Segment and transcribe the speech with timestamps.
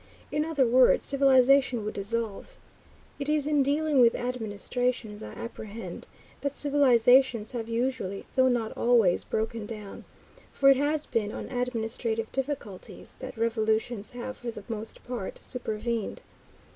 [0.31, 2.57] In other words, civilization would dissolve.
[3.19, 6.07] It is in dealing with administration, as I apprehend,
[6.41, 10.05] that civilizations have usually, though not always, broken down,
[10.51, 16.23] for it has been on administrative difficulties that revolutions have for the most part supervened.